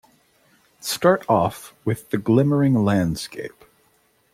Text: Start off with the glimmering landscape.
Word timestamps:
Start 0.79 1.23
off 1.29 1.75
with 1.85 2.09
the 2.09 2.17
glimmering 2.17 2.73
landscape. 2.83 3.63